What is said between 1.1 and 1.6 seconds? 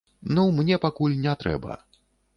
не